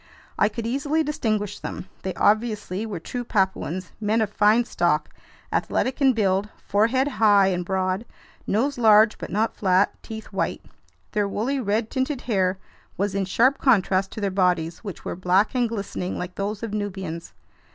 [0.39, 1.85] I could easily distinguish them.
[2.01, 5.13] They obviously were true Papuans, men of fine stock,
[5.53, 8.05] athletic in build, forehead high and broad,
[8.47, 10.63] nose large but not flat, teeth white.
[11.11, 12.57] Their woolly, red tinted hair
[12.97, 16.73] was in sharp contrast to their bodies, which were black and glistening like those of
[16.73, 17.33] Nubians.